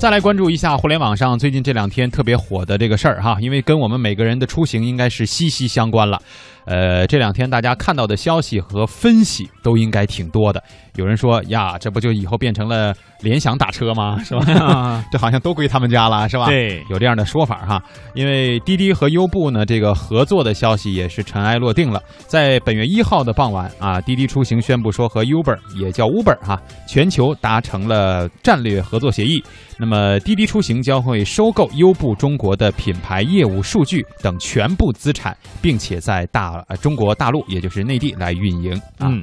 [0.00, 6.22] 再来关注一下互联网上最近这两天特别火的这个事儿哈，因为跟我们每个人的出行应该是息息相关了。
[6.68, 10.62] 呃，这两天大家看到的消息和分析都应该挺多的。
[10.96, 12.92] 有人说呀，这不就以后变成了
[13.22, 14.18] 联想打车吗？
[14.22, 15.02] 是吧？
[15.10, 16.44] 这好像都归他们家了，是吧？
[16.46, 17.82] 对，有这样的说法哈。
[18.14, 22.02] 因为滴滴和优步呢，这个合作的消息也是尘埃落定了。
[22.26, 29.42] 在本月一号的傍晚啊，滴滴出行宣布说和 Uber 也叫 Uber 哈，全球达成了战略合作协议。
[29.78, 38.80] 那么滴滴出行将会收购优步中国的品牌业务、数据等全部资产，并且在大呃中国大陆，也就是内地来运营。
[39.00, 39.22] 嗯，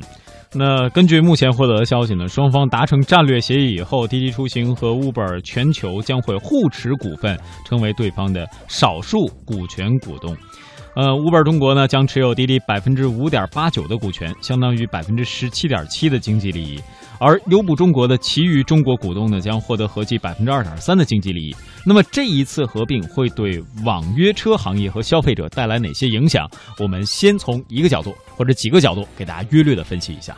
[0.54, 10.36] 那根据目前获得的消息呢，双方达成战略协议以后，滴滴出行和 Uber 全球将会互持股份，成为对方的少数股权股东。
[10.96, 16.80] 呃，Uber 中国呢将持有滴滴百分之五点八九的股权，相当于百分之十七点七的经济利益。
[17.20, 21.56] 而优步中国的其余中国股东呢，将获得合计百分之二点三的经济利益。
[21.86, 26.50] 那么这一次合并会对网约车行业和消费者带来哪些影响？
[26.80, 30.36] 我们先从一个角度或者几个角度给大家约略的分析一下。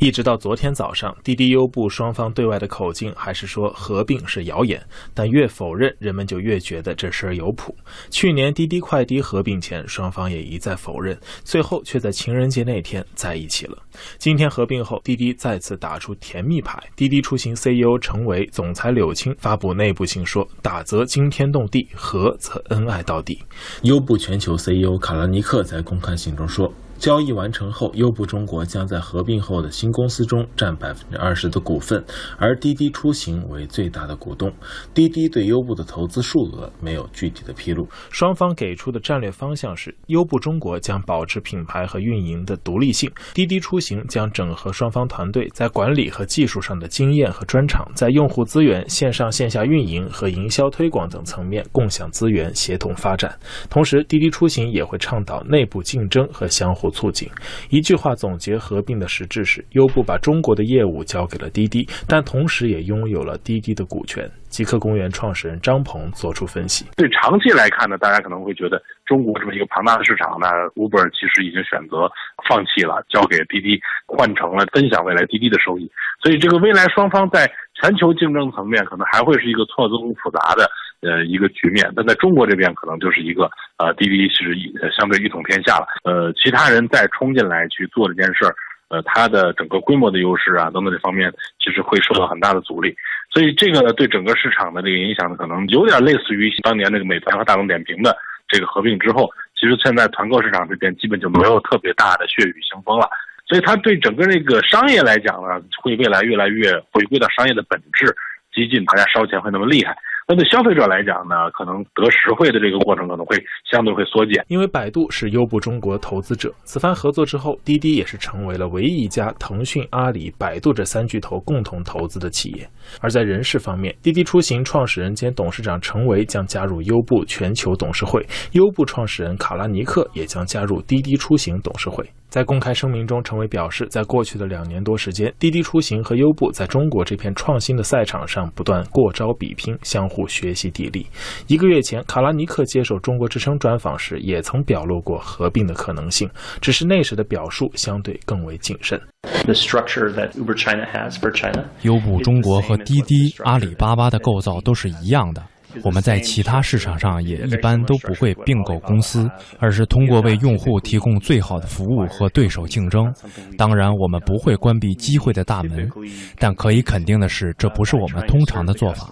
[0.00, 4.80] 一直到昨天早上，滴滴优步双方对外的口径还是说合并是谣言，
[5.12, 7.74] 但越否认，人们就越觉得这事儿有谱。
[8.08, 13.76] 去年滴滴快滴合并前，双方也一再否认，最后却在情人节那天在一起了。
[14.18, 23.42] 今天合并后，滴滴再次打出甜蜜牌，滴滴出行 CEO 成为总裁柳青发布内部信说：“打则惊天动地，合则恩爱到底。”
[23.82, 26.72] 优步全球 CEO 卡拉尼克在公开信中说。
[26.98, 32.04] 交易完成后，优步中国将在合并后的新公司中占百分之二十的股份，
[32.36, 34.52] 而滴滴出行为最大的股东。
[34.92, 37.88] 滴滴对优步的投资数额没有具体的披露。
[38.10, 53.38] 双方给出的战略方向是：优步中国将保持品牌和运营的独立性，滴滴出行将整合双方团队在管理和技术上的经验和专长，在用户资源、线上线下运营和营销推广等层面共享资源，协同发展。
[53.70, 56.87] 同时，滴滴出行也会倡导内部竞争和相互。
[56.90, 57.28] 促进，
[57.70, 64.30] 一句话总结合并的实质是：优步把中国的业务交给了滴滴，但同时也拥有了滴滴的股权。
[64.48, 72.10] 极客公园创始人张鹏做出分析：对长期来看呢，大家可能会觉得中国这么一个庞大的市场，那 Uber 其实已经选择
[72.48, 75.90] 放弃了，交给滴滴，换成了分享未来滴滴的收益。
[76.22, 77.44] 所以这个未来双方在
[77.78, 80.64] 全球竞争层面，可能还会是一个错综复杂的。
[81.00, 85.86] 呃，一个局面，但在中国这边可能就是一个呃，滴滴是一相对一统天下了。
[86.04, 88.54] 呃，其他人再冲进来去做这件事儿，
[88.88, 91.32] 呃，它的整个规模的优势啊等等这方面，
[91.62, 92.94] 其实会受到很大的阻力。
[93.30, 98.16] 所以这个呢对整个市场的这个影响呢，可能有点类似于当年那个美团和大众点评的
[98.48, 103.08] 这个合并之后，其实现在团购市场这边基本就没有特别大的血雨腥风了。
[103.46, 108.14] 所以它对整个这个商业来讲呢，会未来越来越回归到商业的本质，
[108.52, 109.96] 激进，大家烧钱会那么厉害。
[110.30, 116.52] 那对消费者来讲呢，可能得实惠的这个过程可能会相对会缩减，因为百度是优步中国投资者。
[116.64, 122.68] 此番合作之后，滴滴也是成为了唯一一家腾讯、阿里、百度这三巨头共同投资的企业。
[123.00, 128.22] 而在人事方面，滴滴出行创始人兼董事长陈维将加入优步全球董事会，
[128.52, 132.06] 优步创始人卡拉尼克也将加入滴滴出行董事会。
[132.28, 141.06] 在公开声明中，陈伟表示，在过去的两年多时间，滴滴出行和优步在中国这片创新的赛场上不断过招比拼，相互学习砥砺。
[141.46, 146.28] 一个月前，卡拉尼克接受中国之声专访时，也曾表露过合并的可能性，
[146.60, 149.00] 只是那时的表述相对更为谨慎。
[149.44, 155.42] The structure that Uber China has for China，优步中国和滴滴、阿里巴巴的构造都是一样的。
[155.84, 163.12] 我们在其他市场上也一般都不会并购公司，而是通过为用户提供最好的服务和对手竞争。
[163.56, 165.90] 当然，我们不会关闭机会的大门，
[166.38, 169.10] 但可以肯定的是，这不是我们通常的做法。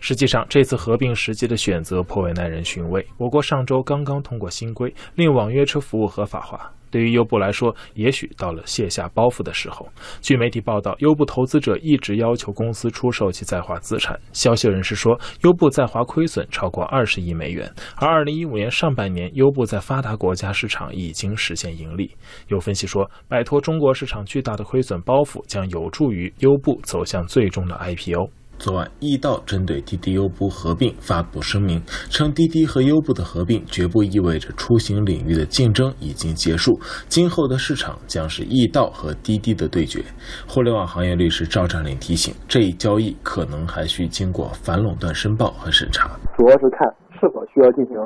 [0.00, 3.04] 实际上，这次合并时机的选择颇为耐人寻味。
[3.18, 6.70] 我国上周刚刚通过新规，令网约车服务合法化。
[6.90, 9.88] 对于优步来说，也许到了卸下包袱的时候。
[10.20, 14.18] 据媒体报道，优步投资者一直要求公司出售其在华资产。
[14.32, 22.14] 消息人士说，优步在华亏损超过二十亿美元，而二零一五年上半年，优步在发达国家市场已经实现盈利。
[22.48, 28.39] 有分析说，摆脱中国市场巨大的亏损包袱，将有助于优步走向最终的 IPO。
[28.60, 31.80] 昨晚，易到针对滴滴优步合并发布声明，
[32.10, 36.78] 称滴滴和优步的合并绝不意味着出行领域的竞争已经结束，
[37.08, 40.04] 今后的市场将是易到和滴滴的对决。
[40.46, 46.86] 互联网行业律师赵占领提醒，这一交易可能还需经过反垄断申报和审查，主要是看
[47.18, 47.96] 是否需要进行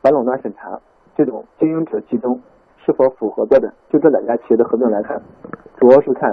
[0.00, 0.80] 反垄断审查，
[1.18, 2.40] 这种经营者集中
[2.86, 3.70] 是否符合标准。
[3.92, 5.20] 就这两家企业的合并来看，
[5.78, 6.32] 主要是看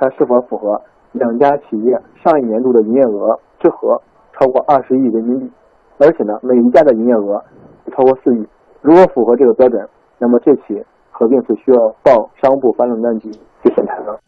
[0.00, 0.74] 它是否符合
[1.12, 4.00] 两家企业上一年度的营业额之和
[4.32, 5.50] 超过二十亿人民币，
[5.98, 7.42] 而且呢，每一家的营业额
[7.84, 8.46] 不超过四亿。
[8.80, 9.88] 如果符合这个标准，
[10.18, 13.30] 那么这起合并是需要报商务部反垄断局
[13.62, 14.18] 去审查的。